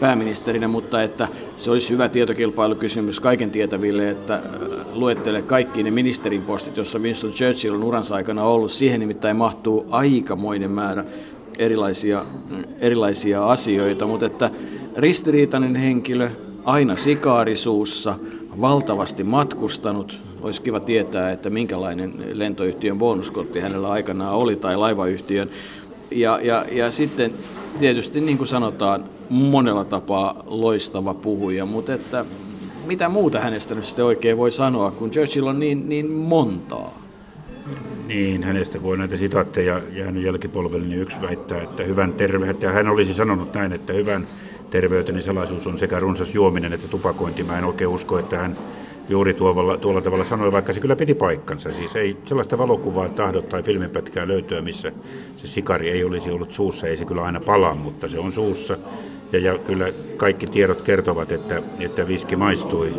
pääministerinä, 0.00 0.68
mutta 0.68 1.02
että 1.02 1.28
se 1.56 1.70
olisi 1.70 1.90
hyvä 1.90 2.08
tietokilpailukysymys 2.08 3.20
kaiken 3.20 3.50
tietäville, 3.50 4.10
että 4.10 4.34
äh, 4.34 4.42
luettele 4.92 5.42
kaikki 5.42 5.82
ne 5.82 5.90
ministerin 5.90 6.42
postit, 6.42 6.76
jossa 6.76 6.98
Winston 6.98 7.30
Churchill 7.30 7.74
on 7.74 7.84
uransa 7.84 8.14
aikana 8.14 8.44
ollut. 8.44 8.70
Siihen 8.70 9.00
nimittäin 9.00 9.36
mahtuu 9.36 9.86
aikamoinen 9.90 10.70
määrä 10.70 11.04
erilaisia, 11.58 12.24
erilaisia 12.80 13.50
asioita, 13.50 14.06
mutta 14.06 14.26
että 14.26 14.50
ristiriitainen 14.96 15.74
henkilö, 15.74 16.30
aina 16.64 16.96
sikaarisuussa, 16.96 18.18
valtavasti 18.60 19.24
matkustanut. 19.24 20.20
Olisi 20.42 20.62
kiva 20.62 20.80
tietää, 20.80 21.30
että 21.30 21.50
minkälainen 21.50 22.14
lentoyhtiön 22.32 22.98
bonuskortti 22.98 23.60
hänellä 23.60 23.90
aikanaan 23.90 24.34
oli 24.34 24.56
tai 24.56 24.76
laivayhtiön. 24.76 25.50
Ja, 26.10 26.40
ja, 26.42 26.64
ja 26.72 26.90
sitten 26.90 27.32
tietysti 27.78 28.20
niin 28.20 28.38
kuin 28.38 28.48
sanotaan, 28.48 29.04
monella 29.30 29.84
tapaa 29.84 30.42
loistava 30.46 31.14
puhuja, 31.14 31.66
mutta 31.66 31.94
että 31.94 32.24
mitä 32.86 33.08
muuta 33.08 33.40
hänestä 33.40 33.74
nyt 33.74 33.84
sitten 33.84 34.04
oikein 34.04 34.36
voi 34.36 34.50
sanoa, 34.50 34.90
kun 34.90 35.10
Churchill 35.10 35.46
on 35.46 35.58
niin, 35.58 35.88
niin 35.88 36.10
montaa? 36.10 37.05
Niin, 38.06 38.42
hänestä 38.42 38.78
kun 38.78 38.92
on 38.92 38.98
näitä 38.98 39.16
sitaatteja 39.16 39.80
jäänyt 39.92 40.24
jälkipolvelle, 40.24 40.86
niin 40.86 41.00
yksi 41.00 41.22
väittää, 41.22 41.62
että 41.62 41.82
hyvän 41.82 42.12
terveyden, 42.12 42.56
ja 42.60 42.72
hän 42.72 42.88
olisi 42.88 43.14
sanonut 43.14 43.54
näin, 43.54 43.72
että 43.72 43.92
hyvän 43.92 44.26
terveyteni 44.70 45.22
salaisuus 45.22 45.66
on 45.66 45.78
sekä 45.78 46.00
runsas 46.00 46.34
juominen 46.34 46.72
että 46.72 46.88
tupakointi. 46.88 47.42
Mä 47.42 47.58
en 47.58 47.64
oikein 47.64 47.88
usko, 47.88 48.18
että 48.18 48.38
hän 48.38 48.56
juuri 49.08 49.34
tuolla, 49.34 49.76
tuolla 49.76 50.00
tavalla 50.00 50.24
sanoi, 50.24 50.52
vaikka 50.52 50.72
se 50.72 50.80
kyllä 50.80 50.96
piti 50.96 51.14
paikkansa. 51.14 51.70
Siis 51.70 51.96
ei 51.96 52.16
sellaista 52.24 52.58
valokuvaa 52.58 53.08
tahdo 53.08 53.42
tai 53.42 53.62
filminpätkää 53.62 54.28
löytyä, 54.28 54.60
missä 54.60 54.92
se 55.36 55.46
sikari 55.46 55.90
ei 55.90 56.04
olisi 56.04 56.30
ollut 56.30 56.52
suussa. 56.52 56.86
Ei 56.86 56.96
se 56.96 57.04
kyllä 57.04 57.22
aina 57.22 57.40
palaa, 57.40 57.74
mutta 57.74 58.08
se 58.08 58.18
on 58.18 58.32
suussa. 58.32 58.78
Ja, 59.32 59.38
ja 59.38 59.58
kyllä 59.58 59.92
kaikki 60.16 60.46
tiedot 60.46 60.82
kertovat, 60.82 61.32
että, 61.32 61.62
että 61.80 62.08
viski 62.08 62.36
maistui 62.36 62.94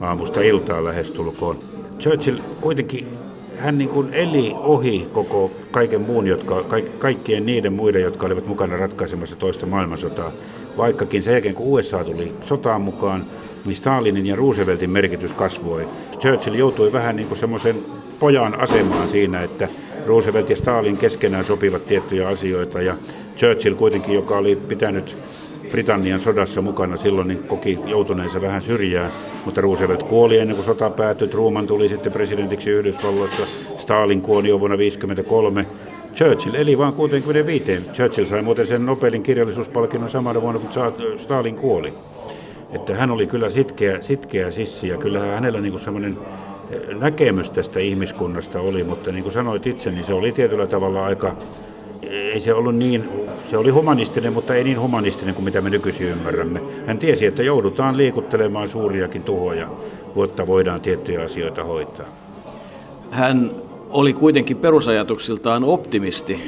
aamusta 0.00 0.40
iltaan 0.40 0.84
lähestulkoon. 0.84 1.58
Churchill 1.98 2.38
kuitenkin 2.60 3.21
hän 3.58 3.78
niin 3.78 3.90
kuin 3.90 4.14
eli 4.14 4.52
ohi 4.56 5.08
koko 5.12 5.50
kaiken 5.70 6.00
muun, 6.00 6.26
jotka, 6.26 6.64
kaikkien 6.98 7.46
niiden 7.46 7.72
muiden, 7.72 8.02
jotka 8.02 8.26
olivat 8.26 8.46
mukana 8.46 8.76
ratkaisemassa 8.76 9.36
toista 9.36 9.66
maailmansotaa. 9.66 10.32
Vaikkakin 10.76 11.22
sen 11.22 11.32
jälkeen, 11.32 11.54
kun 11.54 11.66
USA 11.66 12.04
tuli 12.04 12.32
sotaan 12.42 12.80
mukaan, 12.80 13.24
niin 13.64 13.76
Stalinin 13.76 14.26
ja 14.26 14.36
Rooseveltin 14.36 14.90
merkitys 14.90 15.32
kasvoi. 15.32 15.88
Churchill 16.18 16.54
joutui 16.54 16.92
vähän 16.92 17.16
niin 17.16 17.28
kuin 17.28 17.38
semmoisen 17.38 17.76
pojan 18.18 18.60
asemaan 18.60 19.08
siinä, 19.08 19.42
että 19.42 19.68
Roosevelt 20.06 20.50
ja 20.50 20.56
Stalin 20.56 20.98
keskenään 20.98 21.44
sopivat 21.44 21.86
tiettyjä 21.86 22.28
asioita 22.28 22.82
ja 22.82 22.96
Churchill 23.36 23.74
kuitenkin, 23.74 24.14
joka 24.14 24.38
oli 24.38 24.56
pitänyt 24.56 25.16
Britannian 25.72 26.18
sodassa 26.18 26.62
mukana 26.62 26.96
silloin, 26.96 27.28
niin 27.28 27.42
koki 27.42 27.78
joutuneensa 27.86 28.40
vähän 28.40 28.62
syrjään, 28.62 29.12
mutta 29.44 29.60
Roosevelt 29.60 30.02
kuoli 30.02 30.38
ennen 30.38 30.56
kuin 30.56 30.66
sota 30.66 30.90
päättyi, 30.90 31.28
Truman 31.28 31.66
tuli 31.66 31.88
sitten 31.88 32.12
presidentiksi 32.12 32.70
Yhdysvalloissa, 32.70 33.42
Stalin 33.78 34.22
kuoli 34.22 34.48
jo 34.48 34.60
vuonna 34.60 34.76
1953, 34.76 35.66
Churchill 36.14 36.54
eli 36.54 36.78
vain 36.78 36.92
65. 36.92 37.64
Churchill 37.92 38.26
sai 38.26 38.42
muuten 38.42 38.66
sen 38.66 38.86
Nobelin 38.86 39.22
kirjallisuuspalkinnon 39.22 40.10
samana 40.10 40.42
vuonna, 40.42 40.60
kun 40.60 41.18
Stalin 41.18 41.56
kuoli. 41.56 41.92
Että 42.72 42.94
hän 42.94 43.10
oli 43.10 43.26
kyllä 43.26 43.50
sitkeä, 43.50 44.00
sitkeä 44.00 44.50
sissi 44.50 44.88
ja 44.88 44.96
kyllä 44.96 45.20
hänellä 45.20 45.60
niin 45.60 45.78
semmoinen 45.78 46.18
eh, 46.70 46.96
näkemys 46.96 47.50
tästä 47.50 47.80
ihmiskunnasta 47.80 48.60
oli, 48.60 48.84
mutta 48.84 49.12
niin 49.12 49.22
kuin 49.22 49.32
sanoit 49.32 49.66
itse, 49.66 49.90
niin 49.90 50.04
se 50.04 50.14
oli 50.14 50.32
tietyllä 50.32 50.66
tavalla 50.66 51.04
aika, 51.04 51.36
ei 52.02 52.40
se 52.40 52.54
ollut 52.54 52.76
niin, 52.76 53.08
se 53.52 53.58
oli 53.58 53.70
humanistinen, 53.70 54.32
mutta 54.32 54.54
ei 54.54 54.64
niin 54.64 54.80
humanistinen 54.80 55.34
kuin 55.34 55.44
mitä 55.44 55.60
me 55.60 55.70
nykyisin 55.70 56.06
ymmärrämme. 56.06 56.60
Hän 56.86 56.98
tiesi, 56.98 57.26
että 57.26 57.42
joudutaan 57.42 57.96
liikuttelemaan 57.96 58.68
suuriakin 58.68 59.22
tuhoja, 59.22 59.68
jotta 60.16 60.46
voidaan 60.46 60.80
tiettyjä 60.80 61.22
asioita 61.22 61.64
hoitaa. 61.64 62.06
Hän 63.10 63.50
oli 63.90 64.12
kuitenkin 64.12 64.56
perusajatuksiltaan 64.56 65.64
optimisti, 65.64 66.40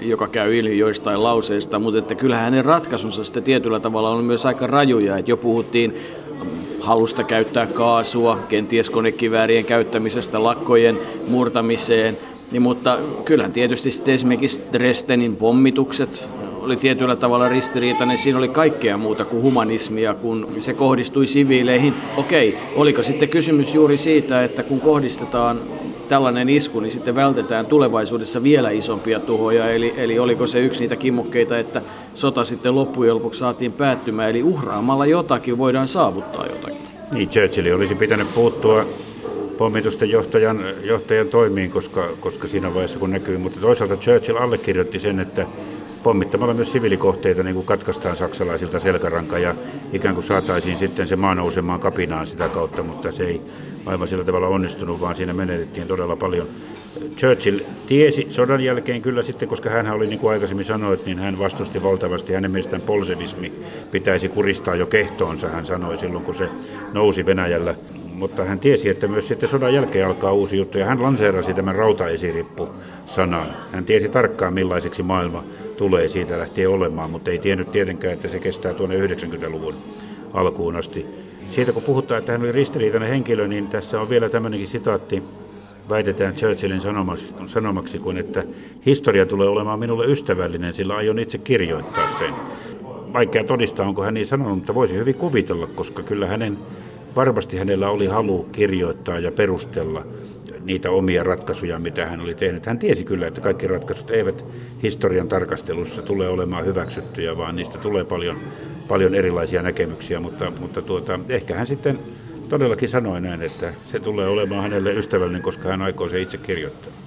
joka 0.00 0.28
käy 0.28 0.56
ilmi 0.56 0.78
joistain 0.78 1.22
lauseista, 1.22 1.78
mutta 1.78 1.98
että 1.98 2.14
kyllähän 2.14 2.44
hänen 2.44 2.64
ratkaisunsa 2.64 3.24
sitten 3.24 3.42
tietyllä 3.42 3.80
tavalla 3.80 4.10
on 4.10 4.24
myös 4.24 4.46
aika 4.46 4.66
rajuja. 4.66 5.18
Että 5.18 5.30
jo 5.30 5.36
puhuttiin 5.36 5.94
mm, 6.42 6.48
halusta 6.80 7.24
käyttää 7.24 7.66
kaasua, 7.66 8.38
kenties 8.48 8.90
konekiväärien 8.90 9.64
käyttämisestä 9.64 10.42
lakkojen 10.42 10.98
murtamiseen, 11.28 12.18
niin, 12.50 12.62
mutta 12.62 12.98
kyllähän 13.24 13.52
tietysti 13.52 13.90
sitten 13.90 14.14
esimerkiksi 14.14 14.62
Dresdenin 14.72 15.36
pommitukset 15.36 16.30
oli 16.60 16.76
tietyllä 16.76 17.16
tavalla 17.16 17.48
ristiriitainen. 17.48 18.18
Siinä 18.18 18.38
oli 18.38 18.48
kaikkea 18.48 18.96
muuta 18.96 19.24
kuin 19.24 19.42
humanismia, 19.42 20.14
kun 20.14 20.48
se 20.58 20.74
kohdistui 20.74 21.26
siviileihin. 21.26 21.94
Okei, 22.16 22.58
oliko 22.76 23.02
sitten 23.02 23.28
kysymys 23.28 23.74
juuri 23.74 23.96
siitä, 23.96 24.44
että 24.44 24.62
kun 24.62 24.80
kohdistetaan 24.80 25.60
tällainen 26.08 26.48
isku, 26.48 26.80
niin 26.80 26.92
sitten 26.92 27.14
vältetään 27.14 27.66
tulevaisuudessa 27.66 28.42
vielä 28.42 28.70
isompia 28.70 29.20
tuhoja. 29.20 29.70
Eli, 29.70 29.94
eli 29.96 30.18
oliko 30.18 30.46
se 30.46 30.60
yksi 30.60 30.80
niitä 30.80 30.96
kimmokkeita, 30.96 31.58
että 31.58 31.82
sota 32.14 32.44
sitten 32.44 32.74
loppujen 32.74 33.14
lopuksi 33.14 33.40
saatiin 33.40 33.72
päättymään, 33.72 34.30
eli 34.30 34.42
uhraamalla 34.42 35.06
jotakin 35.06 35.58
voidaan 35.58 35.88
saavuttaa 35.88 36.46
jotakin. 36.46 36.80
Niin, 37.12 37.28
Churchill 37.28 37.76
olisi 37.76 37.94
pitänyt 37.94 38.34
puuttua 38.34 38.86
pommitusten 39.58 40.10
johtajan, 40.10 40.64
johtajan 40.82 41.28
toimiin, 41.28 41.70
koska, 41.70 42.08
koska 42.20 42.48
siinä 42.48 42.74
vaiheessa 42.74 42.98
kun 42.98 43.10
näkyy, 43.10 43.38
mutta 43.38 43.60
toisaalta 43.60 43.96
Churchill 43.96 44.36
allekirjoitti 44.36 44.98
sen, 44.98 45.20
että 45.20 45.46
pommittamalla 46.02 46.54
myös 46.54 46.72
siviilikohteita 46.72 47.42
niin 47.42 47.54
kuin 47.54 47.66
katkaistaan 47.66 48.16
saksalaisilta 48.16 48.78
selkäranka 48.78 49.38
ja 49.38 49.54
ikään 49.92 50.14
kuin 50.14 50.24
saataisiin 50.24 50.76
sitten 50.76 51.08
se 51.08 51.16
maa 51.16 51.34
nousemaan 51.34 51.80
kapinaan 51.80 52.26
sitä 52.26 52.48
kautta, 52.48 52.82
mutta 52.82 53.12
se 53.12 53.26
ei 53.26 53.40
aivan 53.86 54.08
sillä 54.08 54.24
tavalla 54.24 54.48
onnistunut, 54.48 55.00
vaan 55.00 55.16
siinä 55.16 55.32
menetettiin 55.32 55.86
todella 55.86 56.16
paljon. 56.16 56.48
Churchill 57.16 57.58
tiesi 57.86 58.26
sodan 58.30 58.60
jälkeen 58.64 59.02
kyllä 59.02 59.22
sitten, 59.22 59.48
koska 59.48 59.70
hän 59.70 59.90
oli 59.90 60.06
niin 60.06 60.18
kuin 60.18 60.32
aikaisemmin 60.32 60.64
sanoit, 60.64 61.06
niin 61.06 61.18
hän 61.18 61.38
vastusti 61.38 61.82
valtavasti. 61.82 62.32
Hänen 62.32 62.50
mielestään 62.50 62.82
polsevismi 62.82 63.52
pitäisi 63.90 64.28
kuristaa 64.28 64.74
jo 64.74 64.86
kehtoonsa, 64.86 65.48
hän 65.48 65.66
sanoi 65.66 65.98
silloin, 65.98 66.24
kun 66.24 66.34
se 66.34 66.48
nousi 66.92 67.26
Venäjällä. 67.26 67.74
Mutta 68.16 68.44
hän 68.44 68.60
tiesi, 68.60 68.88
että 68.88 69.08
myös 69.08 69.28
sitten 69.28 69.48
sodan 69.48 69.74
jälkeen 69.74 70.06
alkaa 70.06 70.32
uusi 70.32 70.56
juttu, 70.56 70.78
ja 70.78 70.86
hän 70.86 71.02
lanseerasi 71.02 71.54
tämän 71.54 71.74
rautaesirippu-sanan. 71.74 73.46
Hän 73.72 73.84
tiesi 73.84 74.08
tarkkaan, 74.08 74.54
millaiseksi 74.54 75.02
maailma 75.02 75.44
tulee 75.76 76.08
siitä 76.08 76.38
lähtien 76.38 76.70
olemaan, 76.70 77.10
mutta 77.10 77.30
ei 77.30 77.38
tiennyt 77.38 77.72
tietenkään, 77.72 78.12
että 78.12 78.28
se 78.28 78.38
kestää 78.38 78.74
tuonne 78.74 79.06
90-luvun 79.06 79.74
alkuun 80.32 80.76
asti. 80.76 81.06
Siitä 81.48 81.72
kun 81.72 81.82
puhutaan, 81.82 82.18
että 82.18 82.32
hän 82.32 82.40
oli 82.40 82.52
ristiriitainen 82.52 83.08
henkilö, 83.08 83.48
niin 83.48 83.68
tässä 83.68 84.00
on 84.00 84.08
vielä 84.10 84.28
tämmöinenkin 84.28 84.68
sitaatti, 84.68 85.22
väitetään 85.88 86.34
Churchillin 86.34 86.80
sanomaksi, 86.80 87.26
sanomaksi 87.46 87.98
kuin, 87.98 88.16
että 88.16 88.44
historia 88.86 89.26
tulee 89.26 89.48
olemaan 89.48 89.78
minulle 89.78 90.06
ystävällinen, 90.06 90.74
sillä 90.74 90.96
aion 90.96 91.18
itse 91.18 91.38
kirjoittaa 91.38 92.08
sen. 92.18 92.34
Vaikea 93.12 93.44
todistaa, 93.44 93.88
onko 93.88 94.02
hän 94.02 94.14
niin 94.14 94.26
sanonut, 94.26 94.56
mutta 94.56 94.74
voisi 94.74 94.94
hyvin 94.94 95.14
kuvitella, 95.14 95.66
koska 95.66 96.02
kyllä 96.02 96.26
hänen, 96.26 96.58
varmasti 97.16 97.56
hänellä 97.56 97.90
oli 97.90 98.06
halu 98.06 98.48
kirjoittaa 98.52 99.18
ja 99.18 99.32
perustella 99.32 100.06
niitä 100.64 100.90
omia 100.90 101.22
ratkaisuja, 101.22 101.78
mitä 101.78 102.06
hän 102.06 102.20
oli 102.20 102.34
tehnyt. 102.34 102.66
Hän 102.66 102.78
tiesi 102.78 103.04
kyllä, 103.04 103.26
että 103.26 103.40
kaikki 103.40 103.66
ratkaisut 103.66 104.10
eivät 104.10 104.44
historian 104.82 105.28
tarkastelussa 105.28 106.02
tule 106.02 106.28
olemaan 106.28 106.66
hyväksyttyjä, 106.66 107.36
vaan 107.36 107.56
niistä 107.56 107.78
tulee 107.78 108.04
paljon, 108.04 108.38
paljon 108.88 109.14
erilaisia 109.14 109.62
näkemyksiä, 109.62 110.20
mutta, 110.20 110.52
mutta 110.60 110.82
tuota, 110.82 111.20
ehkä 111.28 111.54
hän 111.54 111.66
sitten 111.66 111.98
todellakin 112.48 112.88
sanoi 112.88 113.20
näin, 113.20 113.42
että 113.42 113.74
se 113.84 114.00
tulee 114.00 114.28
olemaan 114.28 114.62
hänelle 114.62 114.92
ystävällinen, 114.92 115.42
koska 115.42 115.68
hän 115.68 115.82
aikoo 115.82 116.08
se 116.08 116.20
itse 116.20 116.38
kirjoittaa. 116.38 117.05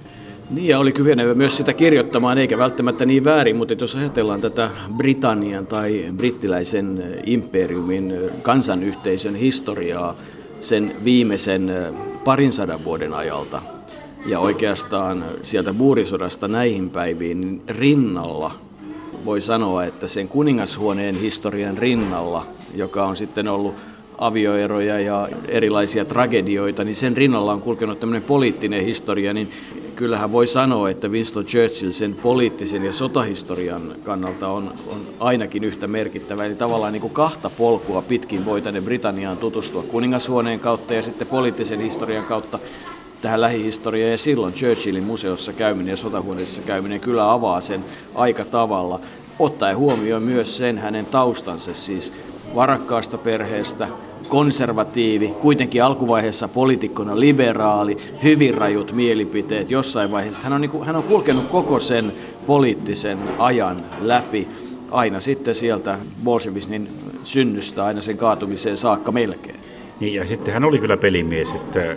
Niin, 0.50 0.68
ja 0.68 0.78
oli 0.78 0.92
kykenevä 0.92 1.34
myös 1.34 1.56
sitä 1.56 1.72
kirjoittamaan, 1.72 2.38
eikä 2.38 2.58
välttämättä 2.58 3.06
niin 3.06 3.24
väärin, 3.24 3.56
mutta 3.56 3.74
jos 3.78 3.96
ajatellaan 3.96 4.40
tätä 4.40 4.70
Britannian 4.96 5.66
tai 5.66 6.04
brittiläisen 6.16 7.04
imperiumin 7.26 8.14
kansanyhteisön 8.42 9.34
historiaa 9.34 10.14
sen 10.60 10.96
viimeisen 11.04 11.72
parin 12.24 12.52
sadan 12.52 12.84
vuoden 12.84 13.14
ajalta, 13.14 13.62
ja 14.26 14.40
oikeastaan 14.40 15.24
sieltä 15.42 15.74
buurisodasta 15.74 16.48
näihin 16.48 16.90
päiviin 16.90 17.40
niin 17.40 17.62
rinnalla 17.68 18.52
voi 19.24 19.40
sanoa, 19.40 19.84
että 19.84 20.06
sen 20.06 20.28
kuningashuoneen 20.28 21.14
historian 21.14 21.78
rinnalla, 21.78 22.46
joka 22.74 23.06
on 23.06 23.16
sitten 23.16 23.48
ollut 23.48 23.74
avioeroja 24.20 25.00
ja 25.00 25.28
erilaisia 25.48 26.04
tragedioita, 26.04 26.84
niin 26.84 26.96
sen 26.96 27.16
rinnalla 27.16 27.52
on 27.52 27.60
kulkenut 27.60 28.00
tämmöinen 28.00 28.22
poliittinen 28.22 28.84
historia, 28.84 29.32
niin 29.32 29.50
kyllähän 29.96 30.32
voi 30.32 30.46
sanoa, 30.46 30.90
että 30.90 31.08
Winston 31.08 31.44
Churchill 31.44 31.92
sen 31.92 32.14
poliittisen 32.14 32.84
ja 32.84 32.92
sotahistorian 32.92 33.94
kannalta 34.04 34.48
on, 34.48 34.74
on 34.86 35.06
ainakin 35.18 35.64
yhtä 35.64 35.86
merkittävä. 35.86 36.44
Eli 36.44 36.54
tavallaan 36.54 36.92
niin 36.92 37.00
kuin 37.00 37.12
kahta 37.12 37.50
polkua 37.50 38.02
pitkin 38.02 38.44
voi 38.44 38.62
tänne 38.62 38.80
Britanniaan 38.80 39.36
tutustua 39.36 39.82
kuningashuoneen 39.82 40.60
kautta 40.60 40.94
ja 40.94 41.02
sitten 41.02 41.26
poliittisen 41.26 41.80
historian 41.80 42.24
kautta 42.24 42.58
tähän 43.20 43.40
lähihistoriaan. 43.40 44.10
Ja 44.10 44.18
silloin 44.18 44.54
Churchillin 44.54 45.04
museossa 45.04 45.52
käyminen 45.52 45.90
ja 45.90 45.96
sotahuoneessa 45.96 46.62
käyminen 46.62 47.00
kyllä 47.00 47.32
avaa 47.32 47.60
sen 47.60 47.84
aika 48.14 48.44
tavalla, 48.44 49.00
ottaen 49.38 49.76
huomioon 49.76 50.22
myös 50.22 50.56
sen 50.56 50.78
hänen 50.78 51.06
taustansa, 51.06 51.74
siis 51.74 52.12
varakkaasta 52.54 53.18
perheestä, 53.18 53.88
konservatiivi, 54.30 55.28
kuitenkin 55.28 55.84
alkuvaiheessa 55.84 56.48
poliitikkona 56.48 57.20
liberaali, 57.20 57.96
hyvin 58.22 58.54
rajut 58.54 58.92
mielipiteet 58.92 59.70
jossain 59.70 60.10
vaiheessa. 60.10 60.42
Hän 60.42 60.52
on, 60.52 60.60
niin 60.60 60.70
kuin, 60.70 60.86
hän 60.86 60.96
on 60.96 61.02
kulkenut 61.02 61.44
koko 61.48 61.80
sen 61.80 62.12
poliittisen 62.46 63.18
ajan 63.38 63.84
läpi 64.00 64.48
aina 64.90 65.20
sitten 65.20 65.54
sieltä 65.54 65.98
bolshevismin 66.24 66.88
synnystä 67.24 67.84
aina 67.84 68.00
sen 68.00 68.18
kaatumiseen 68.18 68.76
saakka 68.76 69.12
melkein. 69.12 69.60
Niin, 70.00 70.14
ja 70.14 70.26
sitten 70.26 70.54
hän 70.54 70.64
oli 70.64 70.78
kyllä 70.78 70.96
pelimies, 70.96 71.50
että 71.50 71.96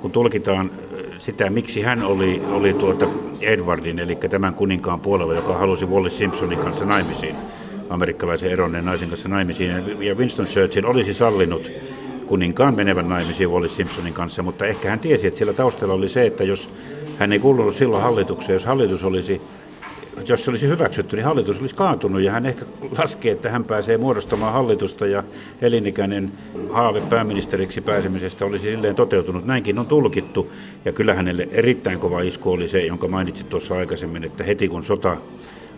kun 0.00 0.10
tulkitaan 0.10 0.70
sitä, 1.18 1.50
miksi 1.50 1.82
hän 1.82 2.02
oli, 2.02 2.42
oli 2.50 2.72
tuota 2.74 3.06
Edwardin, 3.40 3.98
eli 3.98 4.16
tämän 4.16 4.54
kuninkaan 4.54 5.00
puolella, 5.00 5.34
joka 5.34 5.58
halusi 5.58 5.86
Wallis 5.86 6.16
Simpsonin 6.18 6.58
kanssa 6.58 6.84
naimisiin, 6.84 7.36
amerikkalaisen 7.90 8.50
eronneen 8.50 8.84
naisen 8.84 9.08
kanssa 9.08 9.28
naimisiin. 9.28 9.70
Ja 10.00 10.14
Winston 10.14 10.46
Churchill 10.46 10.86
olisi 10.86 11.14
sallinut 11.14 11.70
kuninkaan 12.26 12.74
menevän 12.74 13.08
naimisiin 13.08 13.50
Wallis 13.50 13.76
Simpsonin 13.76 14.14
kanssa, 14.14 14.42
mutta 14.42 14.66
ehkä 14.66 14.90
hän 14.90 15.00
tiesi, 15.00 15.26
että 15.26 15.38
siellä 15.38 15.52
taustalla 15.52 15.94
oli 15.94 16.08
se, 16.08 16.26
että 16.26 16.44
jos 16.44 16.70
hän 17.18 17.32
ei 17.32 17.38
kuulunut 17.38 17.74
silloin 17.74 18.02
hallitukseen, 18.02 18.54
jos 18.54 18.64
hallitus 18.64 19.04
olisi 19.04 19.40
jos 20.28 20.44
se 20.44 20.50
olisi 20.50 20.68
hyväksytty, 20.68 21.16
niin 21.16 21.24
hallitus 21.24 21.60
olisi 21.60 21.74
kaatunut 21.74 22.22
ja 22.22 22.32
hän 22.32 22.46
ehkä 22.46 22.64
laski, 22.98 23.28
että 23.30 23.50
hän 23.50 23.64
pääsee 23.64 23.98
muodostamaan 23.98 24.52
hallitusta 24.52 25.06
ja 25.06 25.24
elinikäinen 25.62 26.32
haave 26.70 27.00
pääministeriksi 27.00 27.80
pääsemisestä 27.80 28.44
olisi 28.44 28.70
silleen 28.70 28.94
toteutunut. 28.94 29.46
Näinkin 29.46 29.78
on 29.78 29.86
tulkittu 29.86 30.52
ja 30.84 30.92
kyllä 30.92 31.14
hänelle 31.14 31.48
erittäin 31.50 31.98
kova 31.98 32.20
isku 32.20 32.50
oli 32.50 32.68
se, 32.68 32.86
jonka 32.86 33.08
mainitsit 33.08 33.48
tuossa 33.48 33.74
aikaisemmin, 33.74 34.24
että 34.24 34.44
heti 34.44 34.68
kun 34.68 34.82
sota 34.82 35.16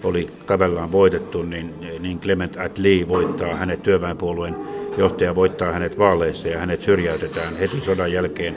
oli 0.05 0.31
kävellään 0.47 0.93
voitettu, 0.93 1.43
niin, 1.43 1.75
niin 2.01 2.21
Clement 2.21 2.57
Attlee 2.57 3.09
voittaa 3.09 3.55
hänet 3.55 3.83
työväenpuolueen 3.83 4.57
johtaja 4.99 5.35
voittaa 5.35 5.73
hänet 5.73 5.99
vaaleissa 5.99 6.49
ja 6.49 6.59
hänet 6.59 6.83
syrjäytetään 6.83 7.57
heti 7.57 7.81
sodan 7.81 8.13
jälkeen. 8.13 8.57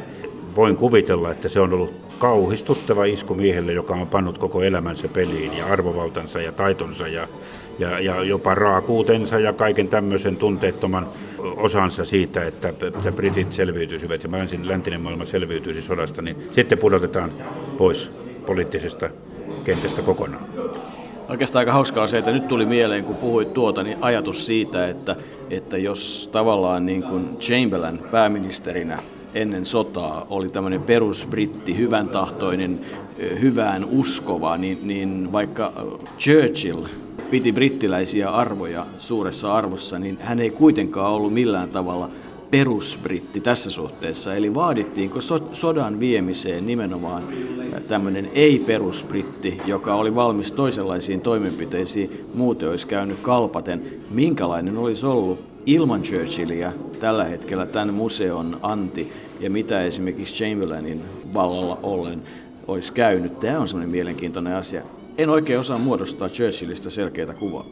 Voin 0.55 0.75
kuvitella, 0.75 1.31
että 1.31 1.49
se 1.49 1.59
on 1.59 1.73
ollut 1.73 1.93
kauhistuttava 2.19 3.05
isku 3.05 3.35
miehelle, 3.35 3.73
joka 3.73 3.93
on 3.93 4.07
pannut 4.07 4.37
koko 4.37 4.63
elämänsä 4.63 5.07
peliin 5.07 5.57
ja 5.57 5.65
arvovaltansa 5.65 6.41
ja 6.41 6.51
taitonsa 6.51 7.07
ja, 7.07 7.27
ja, 7.79 7.99
ja 7.99 8.23
jopa 8.23 8.55
raakuutensa 8.55 9.39
ja 9.39 9.53
kaiken 9.53 9.87
tämmöisen 9.87 10.37
tunteettoman 10.37 11.09
osansa 11.37 12.05
siitä, 12.05 12.43
että, 12.43 12.69
että 12.69 13.11
britit 13.11 13.53
selviytyisivät 13.53 14.23
ja 14.23 14.31
länsin, 14.31 14.67
läntinen 14.67 15.01
maailma 15.01 15.25
selviytyisi 15.25 15.81
sodasta, 15.81 16.21
niin 16.21 16.37
sitten 16.51 16.77
pudotetaan 16.77 17.31
pois 17.77 18.11
poliittisesta 18.45 19.09
kentästä 19.63 20.01
kokonaan. 20.01 20.45
Oikeastaan 21.29 21.61
aika 21.61 21.73
hauskaa 21.73 22.07
se, 22.07 22.17
että 22.17 22.31
nyt 22.31 22.47
tuli 22.47 22.65
mieleen, 22.65 23.03
kun 23.03 23.15
puhuit 23.15 23.53
tuota, 23.53 23.83
niin 23.83 23.97
ajatus 24.01 24.45
siitä, 24.45 24.87
että, 24.87 25.15
että 25.49 25.77
jos 25.77 26.29
tavallaan 26.31 26.85
niin 26.85 27.03
kuin 27.03 27.37
Chamberlain 27.39 27.99
pääministerinä 28.11 28.99
ennen 29.33 29.65
sotaa 29.65 30.25
oli 30.29 30.49
tämmöinen 30.49 30.81
perusbritti, 30.81 31.77
hyvän 31.77 32.09
tahtoinen, 32.09 32.79
hyvään 33.41 33.85
uskova, 33.85 34.57
niin, 34.57 34.79
niin 34.83 35.31
vaikka 35.31 35.73
Churchill 36.19 36.83
piti 37.31 37.51
brittiläisiä 37.51 38.29
arvoja 38.29 38.85
suuressa 38.97 39.53
arvossa, 39.53 39.99
niin 39.99 40.17
hän 40.21 40.39
ei 40.39 40.49
kuitenkaan 40.49 41.11
ollut 41.11 41.33
millään 41.33 41.69
tavalla 41.69 42.09
perusbritti 42.51 43.41
tässä 43.41 43.71
suhteessa. 43.71 44.35
Eli 44.35 44.53
vaadittiinko 44.53 45.21
so- 45.21 45.49
sodan 45.53 45.99
viemiseen 45.99 46.65
nimenomaan 46.65 47.23
tämmöinen 47.87 48.29
ei-perusbritti, 48.33 49.61
joka 49.65 49.95
oli 49.95 50.15
valmis 50.15 50.51
toisenlaisiin 50.51 51.21
toimenpiteisiin, 51.21 52.25
muuten 52.33 52.69
olisi 52.69 52.87
käynyt 52.87 53.17
kalpaten. 53.21 53.83
Minkälainen 54.09 54.77
olisi 54.77 55.05
ollut 55.05 55.39
ilman 55.65 56.01
Churchillia 56.01 56.73
tällä 56.99 57.23
hetkellä 57.23 57.65
tämän 57.65 57.93
museon 57.93 58.59
anti 58.61 59.11
ja 59.39 59.49
mitä 59.49 59.83
esimerkiksi 59.83 60.35
Chamberlainin 60.35 61.01
vallalla 61.33 61.79
ollen 61.83 62.23
olisi 62.67 62.93
käynyt. 62.93 63.39
Tämä 63.39 63.59
on 63.59 63.67
semmoinen 63.67 63.89
mielenkiintoinen 63.89 64.55
asia. 64.55 64.81
En 65.17 65.29
oikein 65.29 65.59
osaa 65.59 65.77
muodostaa 65.77 66.29
Churchillista 66.29 66.89
selkeää 66.89 67.33
kuvaa. 67.33 67.65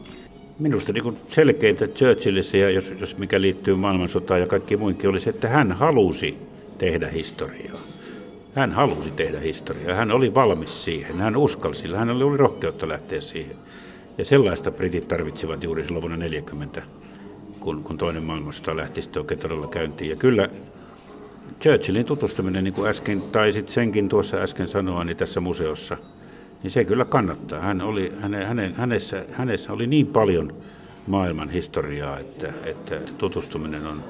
Minusta 0.58 0.92
niin 0.92 1.16
selkeintä 1.28 1.86
Churchillissä, 1.86 2.56
ja 2.56 2.70
jos, 2.70 2.92
jos 3.00 3.18
mikä 3.18 3.40
liittyy 3.40 3.74
maailmansotaan 3.74 4.40
ja 4.40 4.46
kaikki 4.46 4.76
muinkin, 4.76 5.10
oli 5.10 5.20
se, 5.20 5.30
että 5.30 5.48
hän 5.48 5.72
halusi 5.72 6.38
tehdä 6.78 7.08
historiaa. 7.08 7.78
Hän 8.54 8.72
halusi 8.72 9.10
tehdä 9.10 9.40
historiaa. 9.40 9.96
Hän 9.96 10.10
oli 10.10 10.34
valmis 10.34 10.84
siihen. 10.84 11.16
Hän 11.16 11.36
uskalsi. 11.36 11.88
Hän 11.88 12.10
oli 12.10 12.36
rohkeutta 12.36 12.88
lähteä 12.88 13.20
siihen. 13.20 13.56
Ja 14.18 14.24
sellaista 14.24 14.70
britit 14.70 15.08
tarvitsivat 15.08 15.62
juuri 15.62 15.84
silloin 15.84 16.02
vuonna 16.02 16.16
40, 16.16 16.82
kun, 17.60 17.84
kun 17.84 17.98
toinen 17.98 18.22
maailmansota 18.22 18.76
lähti 18.76 19.02
sitten 19.02 19.20
oikein 19.20 19.40
todella 19.40 19.66
käyntiin. 19.66 20.10
Ja 20.10 20.16
kyllä 20.16 20.48
Churchillin 21.60 22.04
tutustuminen, 22.06 22.64
niin 22.64 22.74
kuin 22.74 22.88
äsken, 22.88 23.22
tai 23.22 23.52
sitten 23.52 23.74
senkin 23.74 24.08
tuossa 24.08 24.36
äsken 24.36 24.68
sanoa, 24.68 25.04
niin 25.04 25.16
tässä 25.16 25.40
museossa– 25.40 25.96
niin 26.64 26.70
se 26.70 26.84
kyllä 26.84 27.04
kannattaa. 27.04 27.60
Hän 27.60 27.80
oli, 27.80 28.12
häne, 28.20 28.44
hänen, 28.44 28.74
hänessä, 28.74 29.24
hänessä 29.32 29.72
oli 29.72 29.86
niin 29.86 30.06
paljon 30.06 30.54
maailman 31.06 31.50
historiaa, 31.50 32.18
että, 32.18 32.52
että 32.64 33.00
tutustuminen 33.18 33.86
on 33.86 34.04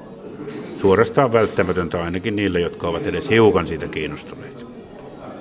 suorastaan 0.77 1.33
välttämätöntä 1.33 2.03
ainakin 2.03 2.35
niille, 2.35 2.59
jotka 2.59 2.87
ovat 2.87 3.07
edes 3.07 3.29
hiukan 3.29 3.67
siitä 3.67 3.87
kiinnostuneet. 3.87 4.65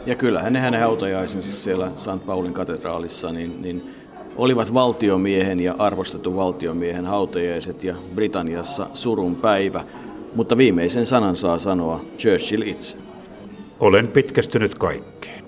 Ja 0.07 0.15
kyllä 0.15 0.43
hänen, 0.43 0.63
hänen 0.63 0.81
hautajaisensa 0.81 1.57
siellä 1.57 1.91
St. 1.97 2.27
Paulin 2.27 2.55
katedraalissa 2.55 3.33
niin, 3.33 3.63
niin 3.63 3.95
olivat 4.37 4.75
valtiomiehen 4.75 5.61
ja 5.61 5.75
arvostetun 5.79 6.37
valtiomiehen 6.37 7.07
hautajaiset 7.07 7.85
ja 7.85 7.95
Britanniassa 8.15 8.87
surun 8.93 9.37
päivä, 9.37 9.85
mutta 10.35 10.57
viimeisen 10.57 11.07
sanan 11.07 11.37
saa 11.37 11.59
sanoa 11.59 12.05
Churchill 12.19 12.63
itse. 12.63 12.97
Olen 13.81 14.09
pitkästynyt 14.09 14.75
kaikkeen. 14.75 15.44